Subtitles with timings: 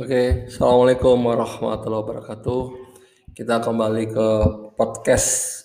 [0.00, 2.60] Oke, Assalamualaikum warahmatullahi wabarakatuh.
[3.36, 4.28] Kita kembali ke
[4.72, 5.60] podcast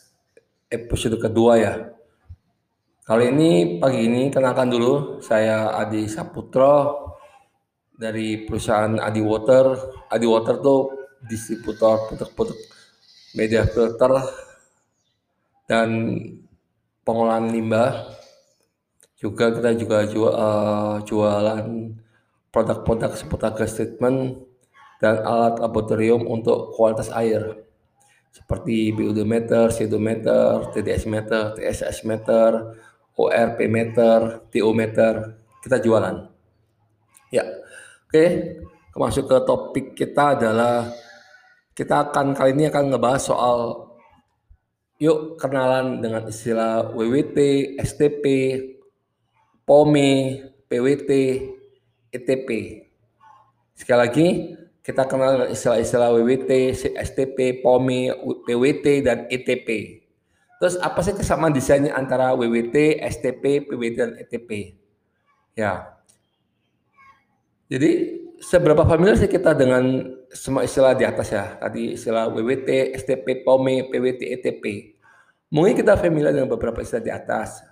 [0.67, 1.95] episode kedua ya.
[3.07, 7.15] Kali ini pagi ini kenalkan dulu, saya Adi Saputro
[7.95, 9.71] dari perusahaan Adi Water.
[10.11, 10.91] Adi Water tuh
[11.23, 12.59] distributor produk-produk
[13.39, 14.19] media filter
[15.63, 16.11] dan
[17.07, 18.19] pengolahan limbah.
[19.15, 22.03] Juga kita juga jual, uh, jualan
[22.55, 24.39] produk-produk seputar gas treatment
[25.03, 27.67] dan alat laboratorium untuk kualitas air.
[28.31, 32.79] Seperti biodometer, sedometer, TDS meter, TSS meter,
[33.19, 36.31] ORP meter, TO meter, kita jualan.
[37.31, 37.43] Ya,
[38.07, 38.25] oke,
[38.95, 40.87] masuk ke topik kita adalah
[41.75, 43.59] kita akan kali ini akan ngebahas soal
[44.95, 47.35] yuk kenalan dengan istilah WWT,
[47.83, 48.23] STP,
[49.67, 50.39] POMI,
[50.71, 51.11] PWT,
[52.15, 52.49] ETP.
[53.75, 54.27] Sekali lagi,
[54.85, 58.13] kita kenal istilah-istilah WWT, STP, POMI,
[58.45, 59.99] PWT, dan ETP.
[60.61, 64.79] Terus apa sih kesamaan desainnya antara WWT, STP, PWT, dan ETP?
[65.57, 65.99] Ya.
[67.67, 71.57] Jadi seberapa familiar sih kita dengan semua istilah di atas ya?
[71.59, 74.63] Tadi istilah WWT, STP, POMI, PWT, ETP.
[75.49, 77.65] Mungkin kita familiar dengan beberapa istilah di atas,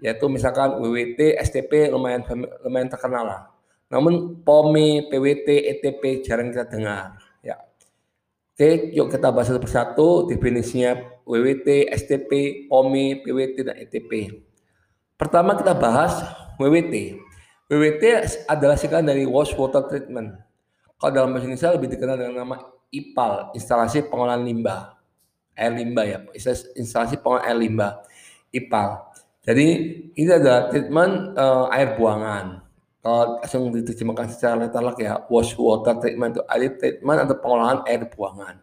[0.00, 2.24] yaitu misalkan WWT, STP lumayan
[2.64, 3.42] lumayan terkenal lah.
[3.86, 7.22] Namun POMI, PWT, ETP jarang kita dengar.
[7.38, 7.62] Ya.
[8.54, 12.30] Oke, yuk kita bahas satu persatu definisinya WWT, STP,
[12.66, 14.42] POMI, PWT, dan ETP.
[15.14, 16.18] Pertama kita bahas
[16.58, 17.22] WWT.
[17.70, 18.04] WWT
[18.50, 20.34] adalah singkatan dari Wash Water Treatment.
[20.98, 22.56] Kalau dalam bahasa Indonesia lebih dikenal dengan nama
[22.90, 24.98] IPAL, instalasi pengolahan limbah.
[25.56, 26.18] Air limbah ya,
[26.74, 27.92] instalasi pengolahan air limbah.
[28.50, 28.88] IPAL.
[29.46, 29.66] Jadi
[30.18, 32.65] ini adalah treatment uh, air buangan
[33.06, 38.02] kalau langsung diterjemahkan secara letterlek ya wash water treatment itu air treatment atau pengolahan air
[38.10, 38.58] buangan.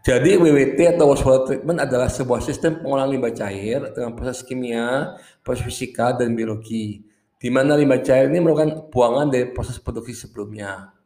[0.00, 5.12] Jadi WWT atau wash water treatment adalah sebuah sistem pengolahan limbah cair dengan proses kimia,
[5.44, 7.04] proses fisika dan biologi.
[7.36, 10.96] Di mana limbah cair ini merupakan buangan dari proses produksi sebelumnya.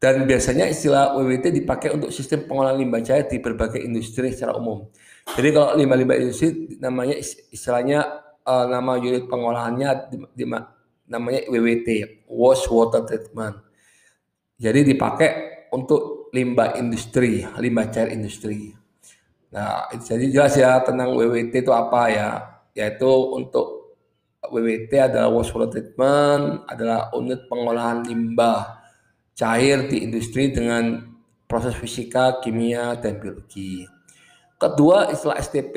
[0.00, 4.88] Dan biasanya istilah WWT dipakai untuk sistem pengolahan limbah cair di berbagai industri secara umum.
[5.28, 7.20] Jadi kalau limbah-limbah industri namanya
[7.52, 8.00] istilahnya
[8.48, 10.44] uh, nama unit pengolahannya di, di,
[11.12, 11.88] namanya WWT,
[12.32, 13.60] wash water treatment.
[14.56, 15.30] Jadi dipakai
[15.68, 18.72] untuk limbah industri, limbah cair industri.
[19.52, 22.30] Nah, jadi jelas ya tentang WWT itu apa ya?
[22.72, 23.04] Yaitu
[23.36, 24.00] untuk
[24.48, 28.80] WWT adalah wash water treatment, adalah unit pengolahan limbah
[29.36, 31.04] cair di industri dengan
[31.44, 33.84] proses fisika, kimia, dan biologi.
[34.56, 35.76] Kedua, istilah STP.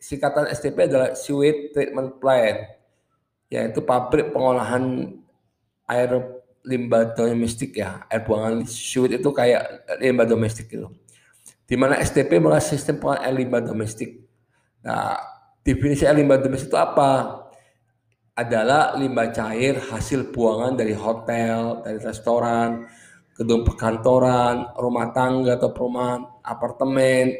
[0.00, 2.83] Singkatan STP adalah Sewage Treatment Plant
[3.54, 5.14] yaitu pabrik pengolahan
[5.86, 6.10] air
[6.66, 10.90] limbah domestik ya, air buangan sewage itu kayak limbah domestik gitu.
[11.64, 14.26] Di mana STP adalah sistem pengolahan air limbah domestik.
[14.82, 15.14] Nah,
[15.62, 17.46] definisi air limbah domestik itu apa?
[18.34, 22.90] Adalah limbah cair hasil buangan dari hotel, dari restoran,
[23.38, 27.30] gedung perkantoran, rumah tangga atau perumahan, apartemen,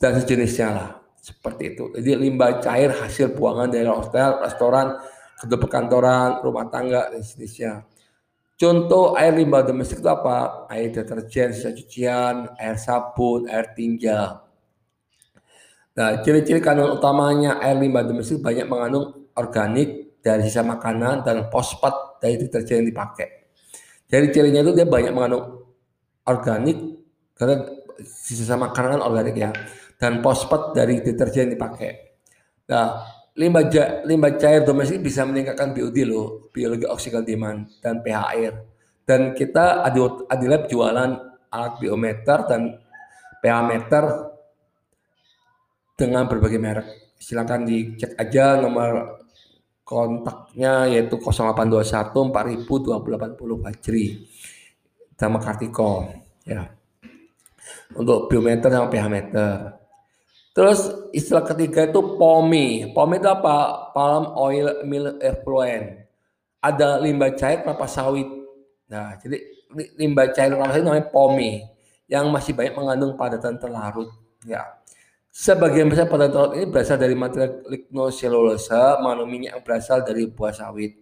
[0.00, 0.97] dan sejenisnya lah
[1.28, 1.84] seperti itu.
[1.92, 4.96] Jadi limbah cair hasil buangan dari hotel, restoran,
[5.36, 7.84] gedung perkantoran, rumah tangga dan seterusnya.
[8.58, 10.66] Contoh air limbah domestik itu apa?
[10.72, 14.42] Air deterjen, sisa cucian, air sabun, air tinja.
[15.94, 22.18] Nah, ciri-ciri kandungan utamanya air limbah domestik banyak mengandung organik dari sisa makanan dan fosfat
[22.18, 23.28] dari deterjen yang dipakai.
[24.08, 25.68] Jadi cirinya itu dia banyak mengandung
[26.26, 26.98] organik
[27.38, 27.62] karena
[28.02, 29.50] sisa makanan kan organik ya
[29.98, 31.92] dan fosfat dari deterjen dipakai.
[32.70, 33.02] Nah,
[33.34, 38.52] limbah, ja, limbah cair domestik bisa meningkatkan BOD loh, biologi oksigen demand dan pH air.
[39.02, 39.82] Dan kita
[40.30, 41.10] Adilab jualan
[41.50, 42.78] alat biometer dan
[43.42, 44.04] pH meter
[45.98, 46.88] dengan berbagai merek.
[47.18, 49.18] Silakan dicek aja nomor
[49.82, 54.06] kontaknya yaitu 0821 4000 2080 Fajri
[55.16, 56.04] sama Kartiko
[56.44, 56.68] ya
[57.96, 59.56] untuk biometer sama pH meter
[60.58, 62.90] Terus istilah ketiga itu POMI.
[62.90, 63.56] POMI itu apa?
[63.94, 66.02] Palm Oil Mill Effluent.
[66.58, 68.26] Ada limbah cair kelapa sawit.
[68.90, 69.38] Nah, jadi
[69.94, 71.62] limbah cair kelapa sawit namanya POMI
[72.10, 74.10] yang masih banyak mengandung padatan terlarut.
[74.42, 74.66] Ya.
[75.30, 80.58] Sebagian besar padatan terlarut ini berasal dari material lignoselulose, mengandung minyak yang berasal dari buah
[80.58, 80.98] sawit.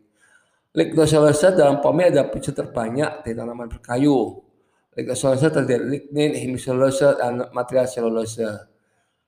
[0.77, 4.37] Lignoselulose dalam POMI ada picu terbanyak dari tanaman berkayu.
[4.93, 8.76] Lignoselulose terdiri dari lignin, hemiselulose, dan material selulose.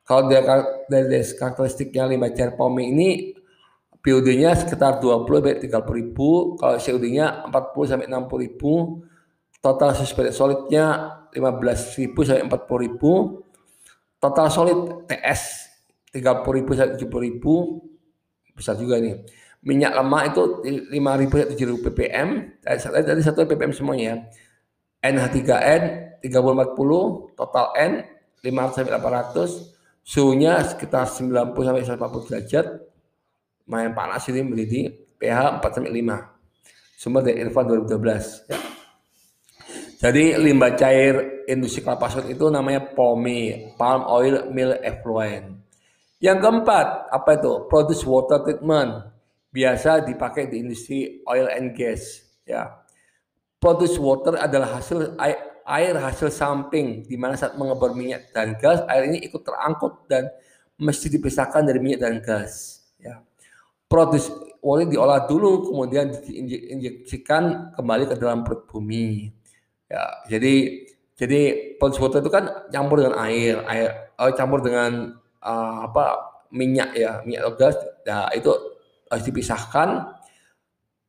[0.09, 3.09] Kalau dari karakteristiknya limbah cair POMI ini
[4.01, 9.05] BOD-nya sekitar 20 sampai 30 ribu, kalau COD-nya 40 sampai 60 ribu,
[9.61, 13.45] total suspended solidnya 15 ribu sampai 40 ribu,
[14.17, 15.69] total solid TS
[16.17, 17.85] 30 ribu sampai 70 ribu,
[18.57, 19.13] besar juga ini.
[19.61, 20.43] Minyak lemak itu
[20.89, 22.29] 5 ribu sampai 7 ribu ppm,
[22.65, 24.25] tadi satu ppm semuanya.
[25.05, 25.83] NH3N
[26.25, 27.93] 3040, total N
[28.41, 29.78] 500 sampai 800,
[30.09, 32.67] suhunya sekitar 90 sampai 140 derajat,
[33.69, 34.85] main panas ini mendidih
[35.21, 36.39] pH 4 sampai 5
[36.97, 38.59] sumber dari Irfan 2012 ya.
[40.01, 45.61] jadi limbah cair industri kelapa sawit itu namanya POMI palm oil mill effluent.
[46.19, 47.71] Yang keempat apa itu?
[47.71, 49.15] Produce water treatment.
[49.49, 52.67] Biasa dipakai di industri oil and gas ya.
[53.59, 58.81] Produce water adalah hasil air, air hasil samping di mana saat mengebor minyak dan gas
[58.89, 60.33] air ini ikut terangkut dan
[60.81, 63.21] mesti dipisahkan dari minyak dan gas ya.
[63.89, 64.33] Produs
[64.65, 69.29] wali diolah dulu kemudian diinjeksikan kembali ke dalam perut bumi
[69.89, 70.25] ya.
[70.29, 70.85] Jadi
[71.19, 71.41] jadi
[71.77, 76.05] produs water itu kan campur dengan air air oh, campur dengan uh, apa
[76.55, 77.77] minyak ya minyak atau gas
[78.07, 78.53] ya itu
[79.09, 79.89] harus dipisahkan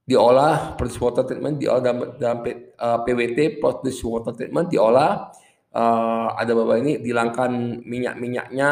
[0.10, 2.40] diolah produce water treatment diolah dalam, dalam
[2.80, 5.30] uh, eh, PWT produce water treatment diolah
[5.76, 8.72] uh, ada bapak ini dilangkan minyak minyaknya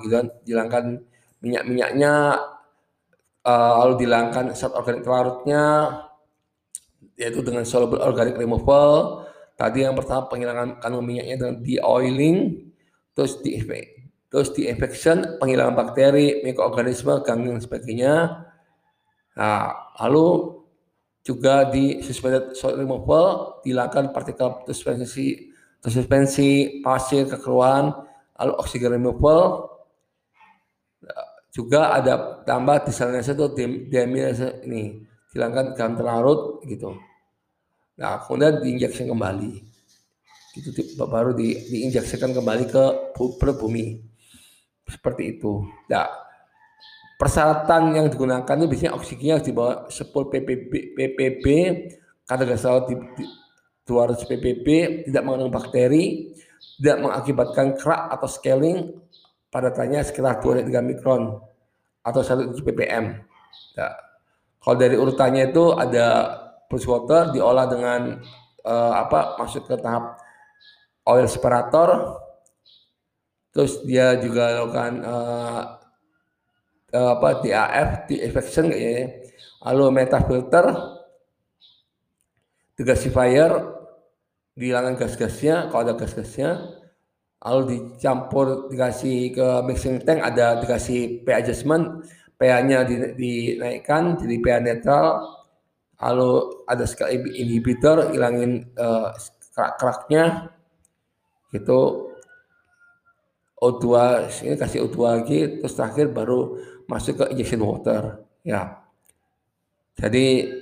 [0.00, 0.84] gitu kan dilangkan
[1.42, 2.38] minyak minyaknya
[3.42, 5.64] uh, lalu dihilangkan zat organik larutnya
[7.18, 9.22] yaitu dengan soluble organic removal.
[9.54, 12.36] Tadi yang pertama penghilangan kandungan minyaknya dengan de-oiling
[13.12, 13.60] terus di
[14.32, 18.14] terus di infection penghilangan bakteri mikroorganisme gangguan dan sebagainya.
[19.36, 19.60] Nah
[20.02, 20.26] lalu
[21.22, 27.94] juga di suspended soil removal dilakukan partikel suspensi suspensi pasir kekeluaran
[28.38, 29.72] lalu oksigen removal
[31.52, 33.46] juga ada tambah desalinasi itu
[33.92, 35.04] demilase ini
[35.36, 36.96] hilangkan garam terlarut gitu.
[38.00, 39.52] Nah kemudian diinjeksi kembali.
[40.52, 42.84] Itu baru di, diinjeksikan kembali ke
[43.60, 44.00] bumi.
[44.88, 45.64] Seperti itu.
[45.92, 46.08] Nah
[47.22, 51.46] persyaratan yang digunakan itu biasanya oksigennya harus di bawah 10 ppb ppb
[52.26, 53.24] kadar gas laut di, di
[53.86, 54.66] 200 ppb
[55.06, 56.34] tidak mengandung bakteri
[56.82, 58.90] tidak mengakibatkan kerak atau scaling
[59.54, 61.38] padatannya sekitar 2-3 mikron
[62.02, 63.04] atau 1 ppm.
[63.78, 63.88] Ya.
[64.58, 68.18] Kalau dari urutannya itu ada plus water diolah dengan
[68.66, 70.18] uh, apa masuk ke tahap
[71.06, 72.18] oil separator
[73.54, 75.81] terus dia juga lakukan uh,
[76.92, 79.32] apa DAF di evacuation kayaknya
[79.64, 80.66] lalu metafilter.
[82.72, 83.52] Degasifier
[84.56, 85.68] dihilangkan gas-gasnya.
[85.72, 86.80] Kalau ada gas-gasnya
[87.42, 90.20] lalu dicampur dikasih ke mixing tank.
[90.20, 92.04] Ada dikasih pH adjustment.
[92.42, 92.82] pH-nya
[93.14, 95.06] dinaikkan jadi pH netral.
[96.02, 96.30] Lalu
[96.66, 99.14] ada sekali inhibitor hilangin uh,
[99.54, 100.50] kerak-keraknya.
[101.54, 102.10] Itu
[103.62, 103.86] O2
[104.42, 106.58] ini kasih O2 lagi terus terakhir baru
[106.92, 108.84] masuk ke injection water ya
[109.96, 110.52] jadi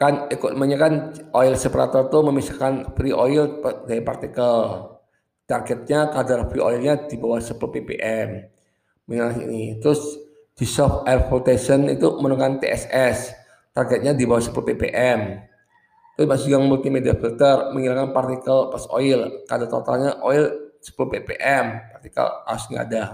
[0.00, 0.92] kan equipmentnya kan
[1.36, 4.88] oil separator itu memisahkan free oil dari partikel.
[5.44, 8.28] Targetnya kadar free oilnya di bawah 10 ppm.
[9.44, 9.76] ini.
[9.76, 10.00] Terus
[10.56, 13.36] di soft air flotation itu menurunkan TSS.
[13.76, 15.20] Targetnya di bawah 10 ppm.
[16.16, 19.44] Terus masih yang multimedia filter menghilangkan partikel pas oil.
[19.44, 21.64] Kadar totalnya oil 10 ppm.
[21.96, 23.04] Partikel harus nggak ada.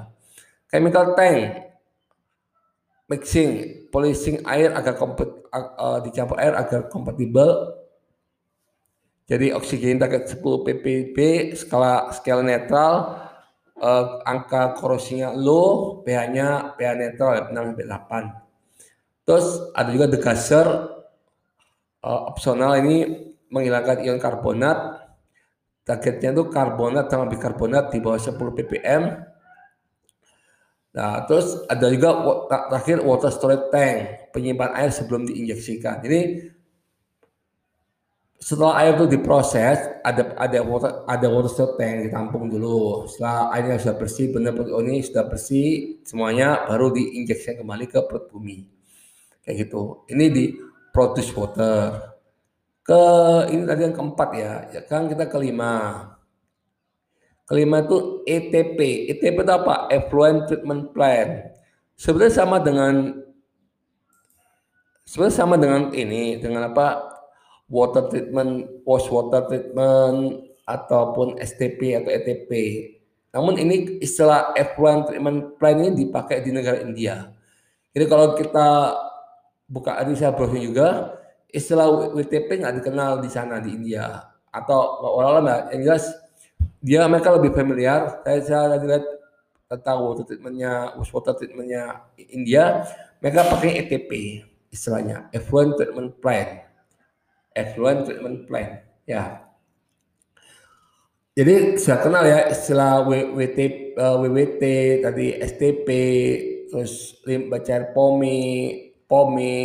[0.70, 1.66] Chemical tank
[3.06, 7.74] mixing, polishing air agar kompet, uh, dicampur air agar kompatibel.
[9.26, 11.16] Jadi oksigen target 10 ppb,
[11.58, 12.94] skala skala netral,
[13.82, 19.26] uh, angka korosinya low, pH-nya pH netral 6 sampai 8.
[19.26, 20.66] Terus ada juga degasser
[22.06, 25.05] uh, opsional ini menghilangkan ion karbonat.
[25.86, 29.02] Targetnya itu karbonat sama bikarbonat di bawah 10 ppm
[30.96, 32.10] Nah, terus ada juga
[32.48, 36.00] terakhir water storage tank, penyimpan air sebelum diinjeksikan.
[36.00, 36.48] Jadi
[38.40, 43.04] setelah air itu diproses, ada ada water ada water storage tank ditampung dulu.
[43.12, 48.32] Setelah airnya sudah bersih, benar oh, ini sudah bersih, semuanya baru diinjeksikan kembali ke perut
[48.32, 48.64] bumi.
[49.44, 50.08] Kayak gitu.
[50.08, 50.44] Ini di
[50.96, 52.15] produce water.
[52.86, 53.02] Ke
[53.50, 56.06] ini tadi yang keempat ya, ya kan kita kelima
[57.46, 59.06] Kelima itu ETP.
[59.06, 59.86] ETP itu apa?
[59.94, 61.46] Effluent Treatment Plan.
[61.94, 63.22] Sebenarnya sama dengan
[65.06, 67.14] sebenarnya sama dengan ini, dengan apa?
[67.70, 72.50] Water treatment, waste water treatment ataupun STP atau ETP.
[73.34, 77.30] Namun ini istilah effluent treatment plan ini dipakai di negara India.
[77.90, 78.94] Jadi kalau kita
[79.66, 81.18] buka ini saya browsing juga,
[81.56, 86.04] istilah WTP nggak dikenal di sana di India atau orang-orang yang jelas
[86.84, 88.20] dia mereka lebih familiar.
[88.22, 89.04] Saya saya lihat
[89.66, 92.86] tentang water treatmentnya, wastewater treatmentnya India,
[93.18, 94.10] mereka pakai ETP
[94.70, 96.62] istilahnya, effluent treatment plan,
[97.50, 99.42] effluent treatment plan, ya.
[101.36, 103.58] Jadi saya kenal ya istilah WWT,
[103.98, 104.62] uh, WWT
[105.04, 105.88] tadi STP,
[106.70, 108.40] terus baca POMI,
[109.04, 109.56] POMI,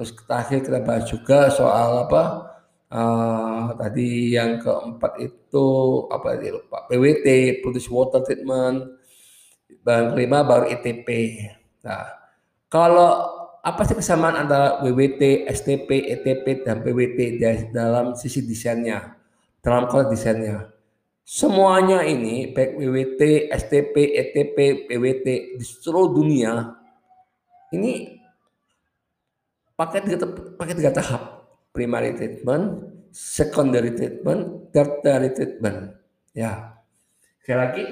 [0.00, 2.48] terus terakhir kita bahas juga soal apa
[2.90, 5.66] Uh, tadi yang keempat itu
[6.10, 8.98] apa dia lupa PWT produce water treatment
[9.86, 11.06] dan kelima baru ETP.
[11.86, 12.10] Nah,
[12.66, 13.30] kalau
[13.62, 17.38] apa sih kesamaan antara WWT, STP, ETP, dan PWT
[17.70, 19.14] dalam sisi desainnya,
[19.62, 20.74] dalam konteks desainnya?
[21.22, 26.74] Semuanya ini, baik WWT, STP, ETP, PWT, di seluruh dunia,
[27.70, 28.19] ini
[29.80, 30.28] pakai tiga,
[30.60, 35.96] pakai tiga tahap primary treatment, secondary treatment, tertiary treatment.
[36.36, 36.76] Ya.
[37.40, 37.84] Sekali lagi,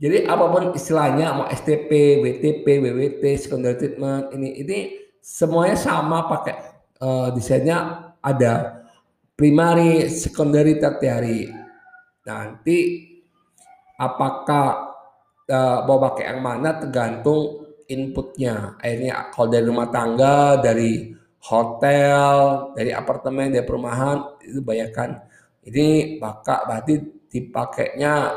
[0.00, 4.78] jadi apa pun istilahnya mau STP, WTP, WWT, secondary treatment ini ini
[5.20, 6.56] semuanya sama pakai
[7.04, 8.80] uh, desainnya ada
[9.36, 11.52] primary, secondary, tertiary.
[12.24, 12.78] Nanti
[14.00, 14.96] apakah
[15.44, 17.59] uh, mau pakai yang mana tergantung
[17.90, 18.78] inputnya.
[18.78, 21.10] Akhirnya kalau dari rumah tangga, dari
[21.42, 22.34] hotel,
[22.78, 25.18] dari apartemen, dari perumahan itu bayarkan.
[25.66, 28.32] Ini maka berarti dipakainya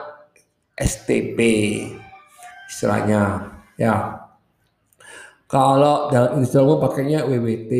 [0.74, 1.40] STP
[2.68, 4.20] istilahnya ya.
[5.46, 7.74] Kalau dalam industri umum pakainya WWT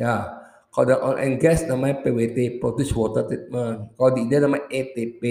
[0.00, 0.40] ya.
[0.72, 3.98] Kalau dalam oil and gas namanya PWT, Produce Water Treatment.
[3.98, 5.22] Kalau di India namanya ETP,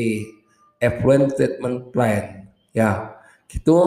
[0.76, 2.52] Effluent Treatment Plan.
[2.76, 3.16] Ya,
[3.48, 3.78] gitu.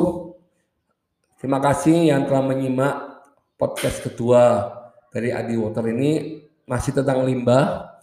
[1.41, 3.25] Terima kasih yang telah menyimak
[3.57, 4.77] podcast kedua
[5.09, 7.97] dari Adi Water ini masih tentang limbah.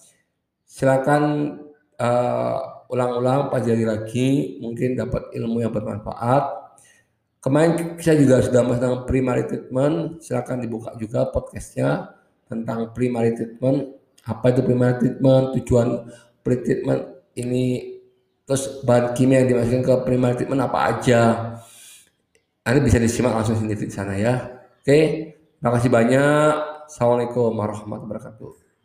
[0.66, 1.54] Silakan
[2.02, 2.58] uh,
[2.90, 6.50] ulang-ulang, pelajari lagi, mungkin dapat ilmu yang bermanfaat.
[7.38, 12.18] Kemarin saya juga sudah bahas tentang primary treatment, silakan dibuka juga podcastnya
[12.50, 14.02] tentang primary treatment.
[14.26, 16.10] Apa itu primary treatment, tujuan
[16.42, 18.02] pre-treatment ini,
[18.50, 21.22] terus bahan kimia yang dimasukkan ke primary treatment apa aja.
[22.68, 24.36] Anda bisa disimak langsung sendiri di sana ya.
[24.84, 25.00] Oke,
[25.56, 26.52] terima kasih banyak.
[26.92, 28.67] Assalamualaikum warahmatullahi wabarakatuh.